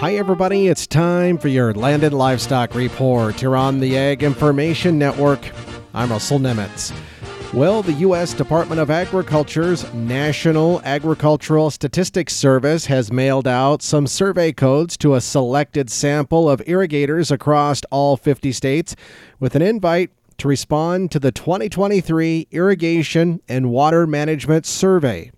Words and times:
Hi, 0.00 0.14
everybody. 0.14 0.68
It's 0.68 0.86
time 0.86 1.36
for 1.36 1.48
your 1.48 1.74
Land 1.74 2.04
and 2.04 2.16
Livestock 2.16 2.74
Report. 2.74 3.42
You're 3.42 3.54
on 3.54 3.80
the 3.80 3.98
Ag 3.98 4.22
Information 4.22 4.98
Network. 4.98 5.40
I'm 5.92 6.08
Russell 6.08 6.38
Nemetz. 6.38 6.90
Well, 7.52 7.82
the 7.82 7.92
U.S. 7.92 8.32
Department 8.32 8.80
of 8.80 8.90
Agriculture's 8.90 9.92
National 9.92 10.80
Agricultural 10.84 11.70
Statistics 11.70 12.34
Service 12.34 12.86
has 12.86 13.12
mailed 13.12 13.46
out 13.46 13.82
some 13.82 14.06
survey 14.06 14.52
codes 14.52 14.96
to 14.96 15.16
a 15.16 15.20
selected 15.20 15.90
sample 15.90 16.48
of 16.48 16.62
irrigators 16.66 17.30
across 17.30 17.82
all 17.90 18.16
50 18.16 18.52
states 18.52 18.96
with 19.38 19.54
an 19.54 19.60
invite 19.60 20.10
to 20.38 20.48
respond 20.48 21.10
to 21.10 21.18
the 21.18 21.30
2023 21.30 22.48
Irrigation 22.50 23.42
and 23.50 23.70
Water 23.70 24.06
Management 24.06 24.64
Survey. 24.64 25.30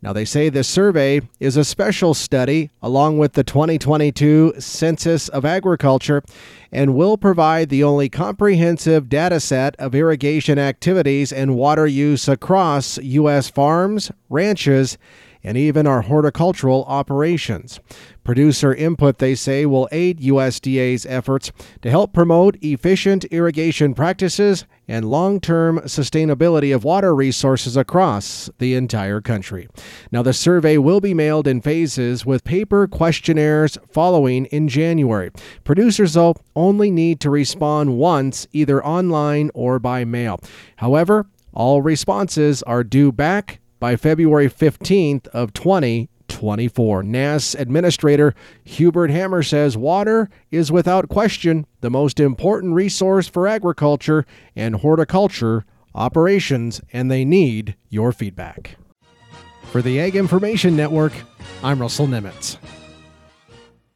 Now, 0.00 0.12
they 0.12 0.24
say 0.24 0.48
this 0.48 0.68
survey 0.68 1.22
is 1.40 1.56
a 1.56 1.64
special 1.64 2.14
study 2.14 2.70
along 2.80 3.18
with 3.18 3.32
the 3.32 3.42
2022 3.42 4.54
Census 4.60 5.28
of 5.28 5.44
Agriculture 5.44 6.22
and 6.70 6.94
will 6.94 7.18
provide 7.18 7.68
the 7.68 7.82
only 7.82 8.08
comprehensive 8.08 9.08
data 9.08 9.40
set 9.40 9.74
of 9.76 9.96
irrigation 9.96 10.56
activities 10.56 11.32
and 11.32 11.56
water 11.56 11.86
use 11.86 12.28
across 12.28 12.98
U.S. 12.98 13.50
farms, 13.50 14.12
ranches, 14.28 14.98
and 15.42 15.56
even 15.56 15.86
our 15.86 16.02
horticultural 16.02 16.84
operations. 16.84 17.80
Producer 18.24 18.74
input, 18.74 19.18
they 19.18 19.34
say, 19.34 19.64
will 19.64 19.88
aid 19.90 20.20
USDA's 20.20 21.06
efforts 21.06 21.50
to 21.80 21.90
help 21.90 22.12
promote 22.12 22.58
efficient 22.60 23.24
irrigation 23.26 23.94
practices 23.94 24.66
and 24.86 25.10
long 25.10 25.40
term 25.40 25.78
sustainability 25.80 26.74
of 26.74 26.84
water 26.84 27.14
resources 27.14 27.74
across 27.76 28.50
the 28.58 28.74
entire 28.74 29.22
country. 29.22 29.68
Now, 30.12 30.22
the 30.22 30.34
survey 30.34 30.76
will 30.76 31.00
be 31.00 31.14
mailed 31.14 31.46
in 31.46 31.62
phases 31.62 32.26
with 32.26 32.44
paper 32.44 32.86
questionnaires 32.86 33.78
following 33.90 34.44
in 34.46 34.68
January. 34.68 35.30
Producers, 35.64 36.12
though, 36.12 36.36
only 36.54 36.90
need 36.90 37.20
to 37.20 37.30
respond 37.30 37.96
once, 37.96 38.46
either 38.52 38.84
online 38.84 39.50
or 39.54 39.78
by 39.78 40.04
mail. 40.04 40.38
However, 40.76 41.26
all 41.54 41.80
responses 41.80 42.62
are 42.64 42.84
due 42.84 43.10
back 43.10 43.60
by 43.78 43.96
February 43.96 44.48
15th 44.48 45.26
of 45.28 45.52
2024. 45.52 47.02
NASS 47.02 47.54
Administrator 47.54 48.34
Hubert 48.64 49.10
Hamer 49.10 49.42
says 49.42 49.76
water 49.76 50.28
is 50.50 50.72
without 50.72 51.08
question 51.08 51.66
the 51.80 51.90
most 51.90 52.20
important 52.20 52.74
resource 52.74 53.28
for 53.28 53.46
agriculture 53.46 54.24
and 54.56 54.76
horticulture 54.76 55.64
operations, 55.94 56.80
and 56.92 57.10
they 57.10 57.24
need 57.24 57.76
your 57.88 58.12
feedback. 58.12 58.76
For 59.70 59.82
the 59.82 60.00
Ag 60.00 60.16
Information 60.16 60.76
Network, 60.76 61.12
I'm 61.62 61.80
Russell 61.80 62.06
Nemetz. 62.06 62.56